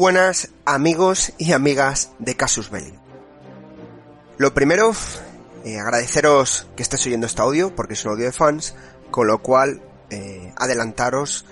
buenas 0.00 0.48
amigos 0.64 1.34
y 1.36 1.52
amigas 1.52 2.12
de 2.18 2.34
Casus 2.34 2.70
Belli. 2.70 2.98
Lo 4.38 4.54
primero, 4.54 4.92
eh, 5.62 5.78
agradeceros 5.78 6.66
que 6.74 6.82
estéis 6.82 7.04
oyendo 7.04 7.26
este 7.26 7.42
audio 7.42 7.76
porque 7.76 7.92
es 7.92 8.04
un 8.06 8.12
audio 8.12 8.24
de 8.24 8.32
fans, 8.32 8.74
con 9.10 9.26
lo 9.26 9.42
cual 9.42 9.82
eh, 10.08 10.54
adelantaros 10.56 11.44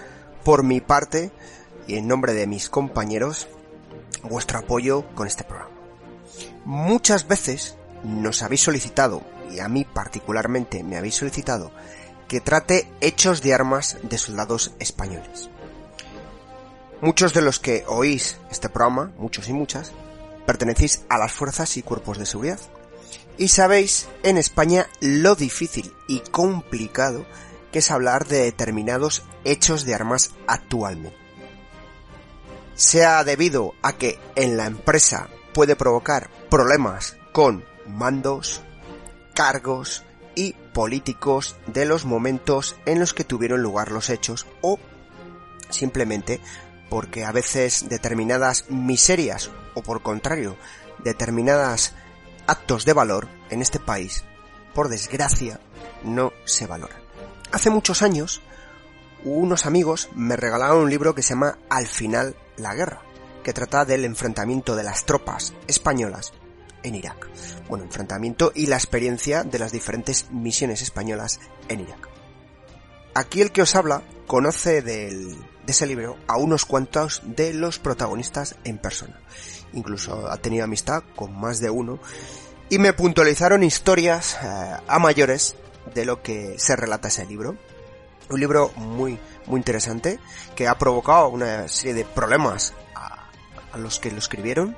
por 0.46 0.62
mi 0.62 0.80
parte 0.80 1.30
y 1.86 1.96
en 1.98 2.08
nombre 2.08 2.32
de 2.32 2.46
mis 2.46 2.70
compañeros 2.70 3.48
vuestro 4.22 4.60
apoyo 4.60 5.04
con 5.14 5.26
este 5.26 5.44
programa. 5.44 5.76
Muchas 6.64 7.28
veces 7.28 7.76
nos 8.02 8.42
habéis 8.42 8.62
solicitado, 8.62 9.20
y 9.50 9.58
a 9.60 9.68
mí 9.68 9.84
particularmente 9.84 10.82
me 10.82 10.96
habéis 10.96 11.16
solicitado, 11.16 11.70
que 12.28 12.40
trate 12.40 12.90
hechos 13.02 13.42
de 13.42 13.52
armas 13.52 13.98
de 14.04 14.16
soldados 14.16 14.72
españoles. 14.78 15.50
Muchos 17.00 17.32
de 17.32 17.42
los 17.42 17.60
que 17.60 17.84
oís 17.86 18.38
este 18.50 18.68
programa, 18.68 19.12
muchos 19.18 19.48
y 19.48 19.52
muchas, 19.52 19.92
pertenecéis 20.46 21.04
a 21.08 21.16
las 21.16 21.30
fuerzas 21.30 21.76
y 21.76 21.82
cuerpos 21.82 22.18
de 22.18 22.26
seguridad. 22.26 22.58
Y 23.36 23.48
sabéis 23.48 24.08
en 24.24 24.36
España 24.36 24.88
lo 25.00 25.36
difícil 25.36 25.92
y 26.08 26.20
complicado 26.20 27.24
que 27.70 27.78
es 27.78 27.90
hablar 27.92 28.26
de 28.26 28.42
determinados 28.42 29.22
hechos 29.44 29.84
de 29.84 29.94
armas 29.94 30.32
actualmente. 30.48 31.16
Sea 32.74 33.22
debido 33.22 33.74
a 33.82 33.92
que 33.92 34.18
en 34.34 34.56
la 34.56 34.66
empresa 34.66 35.28
puede 35.54 35.76
provocar 35.76 36.30
problemas 36.50 37.16
con 37.32 37.64
mandos, 37.86 38.62
cargos 39.34 40.02
y 40.34 40.54
políticos 40.74 41.56
de 41.66 41.84
los 41.84 42.04
momentos 42.04 42.74
en 42.86 42.98
los 42.98 43.14
que 43.14 43.24
tuvieron 43.24 43.62
lugar 43.62 43.92
los 43.92 44.10
hechos 44.10 44.46
o 44.62 44.80
simplemente 45.70 46.40
porque 46.88 47.24
a 47.24 47.32
veces 47.32 47.88
determinadas 47.88 48.70
miserias 48.70 49.50
o 49.74 49.82
por 49.82 50.02
contrario 50.02 50.56
determinadas 51.04 51.94
actos 52.46 52.84
de 52.84 52.92
valor 52.92 53.28
en 53.50 53.62
este 53.62 53.78
país, 53.78 54.24
por 54.74 54.88
desgracia, 54.88 55.60
no 56.02 56.32
se 56.44 56.66
valoran. 56.66 57.00
Hace 57.52 57.70
muchos 57.70 58.02
años, 58.02 58.42
unos 59.24 59.66
amigos 59.66 60.08
me 60.14 60.36
regalaron 60.36 60.84
un 60.84 60.90
libro 60.90 61.14
que 61.14 61.22
se 61.22 61.30
llama 61.30 61.58
Al 61.68 61.86
final 61.86 62.36
la 62.56 62.74
guerra, 62.74 63.02
que 63.42 63.52
trata 63.52 63.84
del 63.84 64.04
enfrentamiento 64.04 64.76
de 64.76 64.82
las 64.82 65.04
tropas 65.04 65.54
españolas 65.66 66.32
en 66.82 66.94
Irak. 66.94 67.28
Bueno, 67.68 67.84
enfrentamiento 67.84 68.52
y 68.54 68.66
la 68.66 68.76
experiencia 68.76 69.44
de 69.44 69.58
las 69.58 69.72
diferentes 69.72 70.30
misiones 70.30 70.82
españolas 70.82 71.40
en 71.68 71.80
Irak. 71.80 72.17
Aquí 73.18 73.40
el 73.40 73.50
que 73.50 73.62
os 73.62 73.74
habla 73.74 74.04
conoce 74.28 74.80
del, 74.80 75.34
de 75.34 75.72
ese 75.72 75.88
libro 75.88 76.16
a 76.28 76.36
unos 76.36 76.64
cuantos 76.64 77.20
de 77.24 77.52
los 77.52 77.80
protagonistas 77.80 78.54
en 78.62 78.78
persona. 78.78 79.20
Incluso 79.72 80.30
ha 80.30 80.36
tenido 80.36 80.62
amistad 80.62 81.02
con 81.16 81.34
más 81.34 81.58
de 81.58 81.68
uno 81.68 81.98
y 82.68 82.78
me 82.78 82.92
puntualizaron 82.92 83.64
historias 83.64 84.38
eh, 84.40 84.76
a 84.86 84.98
mayores 85.00 85.56
de 85.96 86.04
lo 86.04 86.22
que 86.22 86.60
se 86.60 86.76
relata 86.76 87.08
ese 87.08 87.26
libro. 87.26 87.56
Un 88.30 88.38
libro 88.38 88.70
muy, 88.76 89.18
muy 89.46 89.58
interesante 89.58 90.20
que 90.54 90.68
ha 90.68 90.78
provocado 90.78 91.28
una 91.30 91.66
serie 91.66 91.94
de 91.94 92.04
problemas 92.04 92.72
a, 92.94 93.30
a 93.72 93.78
los 93.78 93.98
que 93.98 94.12
lo 94.12 94.18
escribieron, 94.18 94.76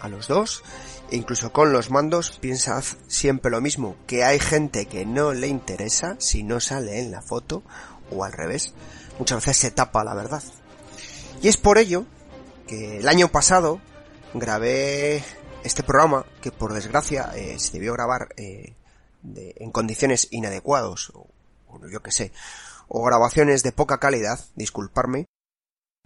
a 0.00 0.08
los 0.08 0.26
dos, 0.26 0.64
incluso 1.10 1.52
con 1.52 1.72
los 1.72 1.90
mandos 1.90 2.38
piensad 2.40 2.84
siempre 3.06 3.50
lo 3.50 3.60
mismo, 3.60 3.96
que 4.06 4.24
hay 4.24 4.38
gente 4.38 4.86
que 4.86 5.06
no 5.06 5.32
le 5.32 5.48
interesa 5.48 6.16
si 6.18 6.42
no 6.42 6.60
sale 6.60 7.00
en 7.00 7.10
la 7.10 7.22
foto 7.22 7.62
o 8.10 8.24
al 8.24 8.32
revés. 8.32 8.74
Muchas 9.18 9.38
veces 9.38 9.56
se 9.58 9.70
tapa 9.70 10.04
la 10.04 10.14
verdad. 10.14 10.42
Y 11.42 11.48
es 11.48 11.56
por 11.56 11.78
ello 11.78 12.04
que 12.66 12.98
el 12.98 13.08
año 13.08 13.28
pasado 13.28 13.80
grabé 14.32 15.22
este 15.62 15.82
programa 15.82 16.26
que 16.40 16.50
por 16.50 16.72
desgracia 16.72 17.30
eh, 17.34 17.58
se 17.58 17.72
debió 17.72 17.92
grabar 17.92 18.28
eh, 18.36 18.74
de, 19.22 19.54
en 19.58 19.70
condiciones 19.70 20.28
inadecuadas 20.30 21.10
o, 21.10 21.26
o 21.68 21.88
yo 21.88 22.02
que 22.02 22.12
sé 22.12 22.32
o 22.88 23.02
grabaciones 23.02 23.62
de 23.62 23.72
poca 23.72 23.98
calidad, 23.98 24.40
disculparme. 24.54 25.26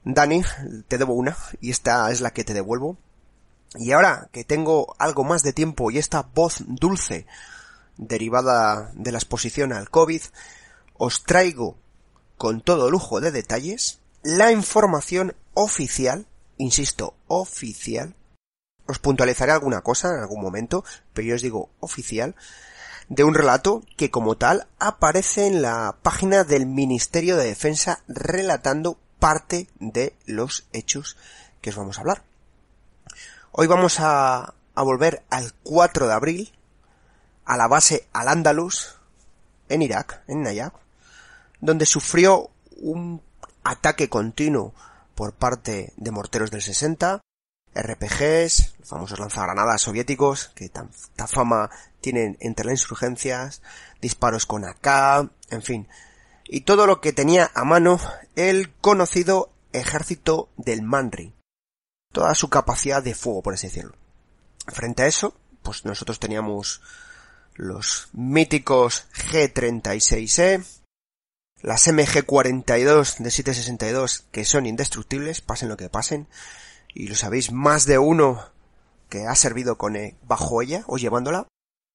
Dani, 0.05 0.43
te 0.87 0.99
debo 0.99 1.15
una 1.15 1.37
y 1.61 1.71
esta 1.71 2.11
es 2.11 2.21
la 2.21 2.31
que 2.31 2.45
te 2.45 2.55
devuelvo. 2.55 2.97
Y 3.75 3.93
ahora 3.93 4.29
que 4.33 4.45
tengo 4.45 4.95
algo 4.99 5.25
más 5.25 5.43
de 5.43 5.53
tiempo 5.53 5.91
y 5.91 5.99
esta 5.99 6.23
voz 6.23 6.62
dulce 6.67 7.27
derivada 7.97 8.91
de 8.95 9.12
la 9.12 9.19
exposición 9.19 9.73
al 9.73 9.91
COVID, 9.91 10.23
os 10.95 11.25
traigo 11.25 11.77
con 12.37 12.61
todo 12.61 12.91
lujo 12.91 13.21
de 13.21 13.33
detalles 13.33 14.01
la 14.23 14.53
información 14.53 15.34
oficial, 15.55 16.27
insisto, 16.57 17.15
oficial, 17.27 18.15
os 18.87 18.99
puntualizaré 18.99 19.53
alguna 19.53 19.83
cosa 19.83 20.09
en 20.09 20.21
algún 20.21 20.41
momento, 20.41 20.84
pero 21.12 21.28
yo 21.28 21.34
os 21.34 21.43
digo 21.43 21.71
oficial, 21.81 22.34
de 23.09 23.25
un 23.25 23.34
relato 23.34 23.83
que 23.97 24.11
como 24.11 24.37
tal 24.37 24.67
aparece 24.78 25.47
en 25.47 25.62
la 25.62 25.97
página 26.03 26.45
del 26.45 26.67
Ministerio 26.67 27.37
de 27.37 27.47
Defensa 27.47 28.03
relatando 28.09 28.99
parte 29.19 29.69
de 29.78 30.15
los 30.27 30.67
hechos 30.73 31.17
que 31.61 31.71
os 31.71 31.77
vamos 31.77 31.99
a 31.99 32.01
hablar. 32.01 32.23
Hoy 33.50 33.66
vamos 33.66 33.98
a, 33.98 34.54
volver 34.75 35.25
al 35.31 35.53
4 35.62 36.06
de 36.06 36.12
abril, 36.12 36.53
a 37.44 37.56
la 37.56 37.66
base 37.66 38.06
Al-Andalus, 38.12 38.97
en 39.69 39.82
Irak, 39.82 40.22
en 40.28 40.42
Nayab, 40.42 40.72
donde 41.60 41.86
sufrió 41.86 42.50
un 42.76 43.22
ataque 43.64 44.09
continuo 44.09 44.75
por 45.14 45.32
parte 45.32 45.92
de 45.97 46.10
morteros 46.10 46.50
del 46.50 46.62
60, 46.62 47.20
RPGs, 47.75 48.75
los 48.78 48.88
famosos 48.88 49.19
lanzagranadas 49.19 49.80
soviéticos, 49.80 50.53
que 50.54 50.69
tanta 50.69 51.26
fama 51.26 51.70
tienen 52.00 52.36
entre 52.41 52.66
las 52.66 52.82
insurgencias, 52.82 53.62
disparos 54.00 54.44
con 54.47 54.65
AK, 54.65 55.30
en 55.50 55.62
fin, 55.62 55.88
y 56.44 56.60
todo 56.60 56.86
lo 56.86 57.00
que 57.00 57.15
tenía 57.15 57.50
a 57.54 57.65
mano 57.65 57.98
el 58.36 58.72
conocido 58.75 59.50
ejército 59.72 60.50
del 60.56 60.82
Manri, 60.82 61.34
toda 62.13 62.35
su 62.35 62.49
capacidad 62.49 63.03
de 63.03 63.15
fuego, 63.15 63.43
por 63.43 63.55
así 63.55 63.67
decirlo. 63.69 63.95
Frente 64.67 65.03
a 65.03 65.07
eso, 65.07 65.35
pues 65.63 65.85
nosotros 65.85 66.21
teníamos 66.21 66.81
los 67.55 68.09
míticos 68.13 69.07
G36E, 69.31 70.65
las 71.61 71.89
MG42 71.89 73.19
de 73.19 73.31
762 73.31 74.27
que 74.31 74.45
son 74.45 74.67
indestructibles, 74.67 75.41
pasen 75.41 75.69
lo 75.69 75.77
que 75.77 75.89
pasen, 75.89 76.29
y 76.95 77.09
lo 77.09 77.15
sabéis, 77.15 77.53
más 77.53 77.85
de 77.85 77.99
uno 77.99 78.45
que 79.09 79.27
ha 79.27 79.35
servido 79.35 79.77
con 79.77 79.97
eh, 79.97 80.17
bajo 80.23 80.63
ella 80.63 80.85
o 80.87 80.99
llevándola. 80.99 81.47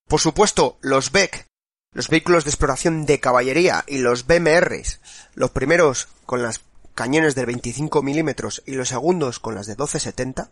Por 0.08 0.20
supuesto, 0.20 0.78
los 0.82 1.12
BEC, 1.12 1.46
los 1.94 2.10
vehículos 2.10 2.44
de 2.44 2.50
exploración 2.50 3.06
de 3.06 3.20
caballería 3.20 3.84
y 3.88 4.00
los 4.00 4.26
BMRs, 4.28 5.00
los 5.36 5.52
primeros 5.52 6.08
con 6.26 6.42
las 6.42 6.62
cañones 6.96 7.36
de 7.36 7.46
25 7.46 8.02
milímetros 8.02 8.64
y 8.66 8.74
los 8.74 8.90
segundos 8.90 9.40
con 9.40 9.56
las 9.56 9.68
de 9.68 9.74
1270, 9.74 10.50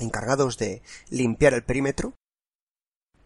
encargados 0.00 0.58
de 0.58 0.82
limpiar 1.10 1.54
el 1.54 1.64
perímetro. 1.64 2.14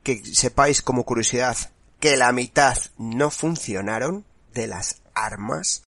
Que 0.03 0.25
sepáis 0.25 0.81
como 0.81 1.05
curiosidad 1.05 1.57
que 1.99 2.17
la 2.17 2.33
mitad 2.33 2.77
no 2.97 3.31
funcionaron 3.31 4.25
de 4.55 4.67
las 4.67 5.03
armas. 5.15 5.85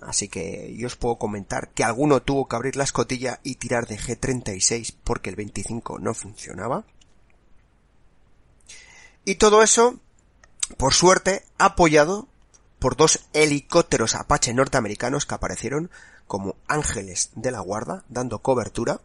Así 0.00 0.28
que 0.28 0.74
yo 0.76 0.86
os 0.86 0.96
puedo 0.96 1.16
comentar 1.16 1.70
que 1.70 1.84
alguno 1.84 2.22
tuvo 2.22 2.48
que 2.48 2.56
abrir 2.56 2.76
la 2.76 2.84
escotilla 2.84 3.40
y 3.42 3.56
tirar 3.56 3.86
de 3.86 3.98
G36 3.98 4.94
porque 5.02 5.30
el 5.30 5.36
25 5.36 5.98
no 5.98 6.14
funcionaba. 6.14 6.84
Y 9.24 9.36
todo 9.36 9.62
eso, 9.62 9.98
por 10.76 10.94
suerte, 10.94 11.44
apoyado 11.58 12.28
por 12.84 12.96
dos 12.96 13.20
helicópteros 13.32 14.14
Apache 14.14 14.52
norteamericanos 14.52 15.24
que 15.24 15.34
aparecieron 15.34 15.90
como 16.26 16.56
ángeles 16.68 17.30
de 17.34 17.50
la 17.50 17.60
guarda, 17.60 18.04
dando 18.10 18.40
cobertura, 18.40 19.00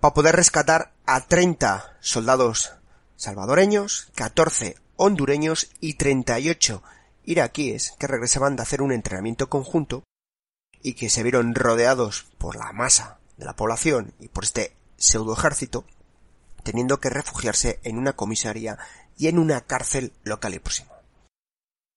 para 0.00 0.14
poder 0.14 0.36
rescatar 0.36 0.94
a 1.04 1.26
30 1.26 1.98
soldados 2.00 2.72
salvadoreños, 3.16 4.10
14 4.14 4.78
hondureños 4.96 5.70
y 5.80 5.98
38 5.98 6.82
iraquíes 7.26 7.92
que 7.98 8.06
regresaban 8.06 8.56
de 8.56 8.62
hacer 8.62 8.80
un 8.80 8.92
entrenamiento 8.92 9.50
conjunto 9.50 10.04
y 10.80 10.94
que 10.94 11.10
se 11.10 11.22
vieron 11.22 11.54
rodeados 11.54 12.26
por 12.38 12.56
la 12.56 12.72
masa 12.72 13.18
de 13.36 13.44
la 13.44 13.54
población 13.54 14.14
y 14.18 14.28
por 14.28 14.44
este 14.44 14.74
pseudo 14.96 15.34
ejército, 15.34 15.84
teniendo 16.62 17.00
que 17.00 17.10
refugiarse 17.10 17.80
en 17.82 17.98
una 17.98 18.14
comisaría 18.14 18.78
y 19.18 19.28
en 19.28 19.38
una 19.38 19.60
cárcel 19.60 20.14
local 20.24 20.54
y 20.54 20.58
próxima. 20.58 20.99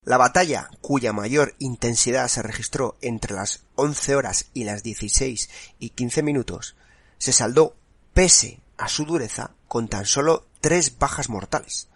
La 0.06 0.18
batalla, 0.18 0.70
cuya 0.82 1.14
mayor 1.14 1.56
intensidad 1.60 2.28
se 2.28 2.42
registró 2.42 2.98
entre 3.02 3.34
las 3.36 3.62
11 3.76 4.16
horas 4.16 4.48
y 4.54 4.66
las 4.66 4.84
16 4.84 5.50
y 5.80 5.90
15 5.92 6.24
minutos, 6.24 6.76
se 7.18 7.32
saldó, 7.32 7.76
pese 8.14 8.60
a 8.78 8.90
su 8.90 9.06
dureza, 9.06 9.52
con 9.70 9.88
tan 9.88 10.06
solo 10.06 10.46
tres 10.60 10.98
bajas 11.00 11.30
mortales. 11.30 11.88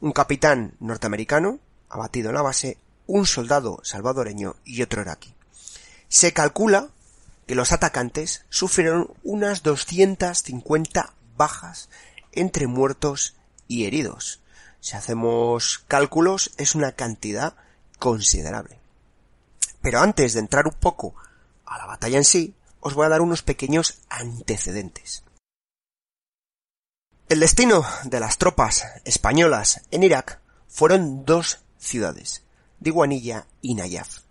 Un 0.00 0.12
capitán 0.12 0.74
norteamericano, 0.78 1.58
abatido 1.88 2.28
en 2.28 2.36
la 2.36 2.42
base, 2.42 2.78
un 3.06 3.26
soldado 3.26 3.80
salvadoreño 3.82 4.54
y 4.64 4.82
otro 4.82 5.02
iraquí. 5.02 5.34
Se 6.08 6.32
calcula 6.32 6.90
que 7.46 7.56
los 7.56 7.72
atacantes 7.72 8.44
sufrieron 8.50 9.12
unas 9.24 9.64
250 9.64 11.12
bajas 11.36 11.88
entre 12.30 12.68
muertos 12.68 13.34
y 13.66 13.86
heridos. 13.86 14.41
Si 14.82 14.96
hacemos 14.96 15.84
cálculos 15.86 16.50
es 16.56 16.74
una 16.74 16.90
cantidad 16.90 17.54
considerable. 18.00 18.80
Pero 19.80 20.00
antes 20.00 20.34
de 20.34 20.40
entrar 20.40 20.66
un 20.66 20.74
poco 20.74 21.14
a 21.64 21.78
la 21.78 21.86
batalla 21.86 22.18
en 22.18 22.24
sí, 22.24 22.56
os 22.80 22.94
voy 22.94 23.06
a 23.06 23.10
dar 23.10 23.20
unos 23.20 23.42
pequeños 23.42 24.00
antecedentes. 24.08 25.22
El 27.28 27.38
destino 27.38 27.84
de 28.02 28.18
las 28.18 28.38
tropas 28.38 28.84
españolas 29.04 29.82
en 29.92 30.02
Irak 30.02 30.40
fueron 30.66 31.24
dos 31.24 31.60
ciudades, 31.78 32.42
Diguanilla 32.80 33.46
y 33.60 33.76
Nayaf. 33.76 34.22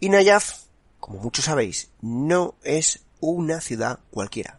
Y 0.00 0.08
Nayaf, 0.08 0.64
como 0.98 1.20
muchos 1.20 1.44
sabéis, 1.44 1.90
no 2.00 2.56
es 2.64 3.04
una 3.20 3.60
ciudad 3.60 4.00
cualquiera, 4.10 4.58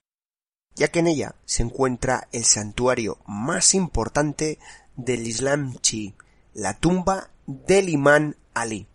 ya 0.76 0.88
que 0.88 1.00
en 1.00 1.08
ella 1.08 1.36
se 1.46 1.64
encuentra 1.64 2.30
el 2.32 2.46
santuario 2.46 3.18
más 3.26 3.74
importante 3.74 4.58
del 4.96 5.28
Islam 5.28 5.76
chi, 5.82 6.14
la 6.54 6.78
tumba 6.78 7.30
del 7.46 7.90
imán 7.90 8.36
Ali. 8.54 8.88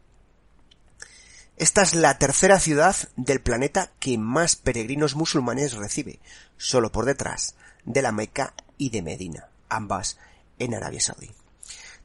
Esta 1.56 1.82
es 1.82 1.94
la 1.94 2.19
tercera 2.19 2.60
ciudad 2.60 2.96
del 3.16 3.40
planeta 3.40 3.90
que 3.98 4.19
más 4.19 4.56
peregrinos 4.56 5.14
musulmanes 5.14 5.72
recibe, 5.72 6.19
solo 6.58 6.93
por 6.93 7.06
detrás 7.06 7.54
de 7.84 8.02
la 8.02 8.12
Meca 8.12 8.54
y 8.76 8.90
de 8.90 9.02
Medina, 9.02 9.48
ambas 9.69 10.19
en 10.58 10.75
Arabia 10.75 11.00
Saudí. 11.00 11.31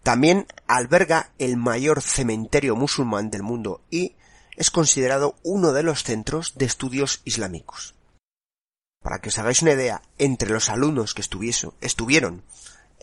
También 0.03 0.47
alberga 0.67 1.31
el 1.37 1.57
mayor 1.57 2.01
cementerio 2.01 2.75
musulmán 2.75 3.29
del 3.29 3.43
mundo 3.43 3.81
y 3.91 4.15
es 4.55 4.71
considerado 4.71 5.35
uno 5.43 5.73
de 5.73 5.83
los 5.83 6.03
centros 6.03 6.53
de 6.55 6.65
estudios 6.65 7.21
islámicos. 7.25 7.93
Para 9.01 9.19
que 9.19 9.29
os 9.29 9.39
hagáis 9.39 9.61
una 9.61 9.71
idea, 9.71 10.01
entre 10.17 10.49
los 10.49 10.69
alumnos 10.69 11.13
que 11.13 11.21
estuvieron 11.21 12.43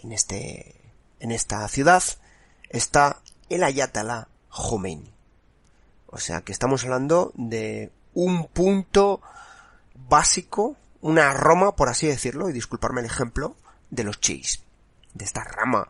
en, 0.02 0.12
este, 0.12 0.74
en 1.20 1.30
esta 1.30 1.66
ciudad 1.68 2.02
está 2.68 3.20
el 3.48 3.64
Ayatollah 3.64 4.28
Khomeini. 4.48 5.12
O 6.06 6.18
sea 6.18 6.40
que 6.40 6.52
estamos 6.52 6.84
hablando 6.84 7.32
de 7.34 7.92
un 8.14 8.46
punto 8.46 9.20
básico, 9.94 10.76
una 11.00 11.32
Roma, 11.34 11.76
por 11.76 11.88
así 11.88 12.06
decirlo, 12.06 12.48
y 12.48 12.52
disculparme 12.52 13.00
el 13.00 13.06
ejemplo, 13.06 13.56
de 13.90 14.04
los 14.04 14.20
chiís, 14.20 14.62
de 15.14 15.24
esta 15.24 15.44
rama 15.44 15.88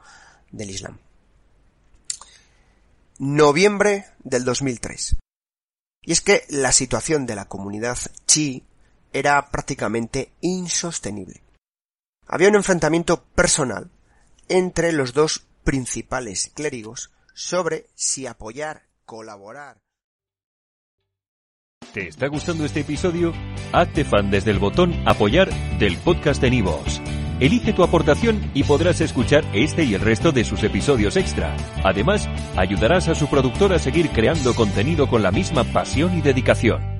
del 0.50 0.70
Islam. 0.70 0.98
Noviembre 3.18 4.06
del 4.18 4.44
2003. 4.44 5.16
Y 6.02 6.12
es 6.12 6.20
que 6.20 6.44
la 6.48 6.72
situación 6.72 7.26
de 7.26 7.34
la 7.34 7.46
comunidad 7.46 7.98
chi 8.26 8.64
era 9.12 9.50
prácticamente 9.50 10.32
insostenible. 10.40 11.42
Había 12.26 12.48
un 12.48 12.56
enfrentamiento 12.56 13.22
personal 13.24 13.90
entre 14.48 14.92
los 14.92 15.12
dos 15.14 15.46
principales 15.64 16.50
clérigos 16.54 17.10
sobre 17.34 17.86
si 17.94 18.26
apoyar, 18.26 18.82
colaborar. 19.04 19.78
¿Te 21.92 22.08
está 22.08 22.26
gustando 22.28 22.64
este 22.64 22.80
episodio? 22.80 23.32
Hazte 23.72 24.04
fan 24.04 24.30
desde 24.30 24.50
el 24.50 24.58
botón 24.58 24.94
apoyar 25.06 25.48
del 25.78 25.96
podcast 25.98 26.40
de 26.42 26.50
Nivos. 26.50 27.00
Elige 27.40 27.72
tu 27.72 27.84
aportación 27.84 28.50
y 28.52 28.64
podrás 28.64 29.00
escuchar 29.00 29.44
este 29.54 29.84
y 29.84 29.94
el 29.94 30.00
resto 30.00 30.32
de 30.32 30.44
sus 30.44 30.64
episodios 30.64 31.16
extra. 31.16 31.56
Además, 31.84 32.28
ayudarás 32.56 33.08
a 33.08 33.14
su 33.14 33.28
productor 33.28 33.72
a 33.72 33.78
seguir 33.78 34.10
creando 34.10 34.54
contenido 34.54 35.08
con 35.08 35.22
la 35.22 35.30
misma 35.30 35.64
pasión 35.64 36.18
y 36.18 36.20
dedicación. 36.20 36.97